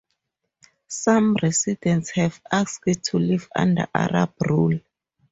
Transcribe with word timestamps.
Some 0.87 1.37
residents 1.43 2.09
have 2.15 2.41
asked 2.51 2.87
to 3.11 3.19
live 3.19 3.47
under 3.55 3.85
Arab 3.93 4.33
rule. 4.49 4.79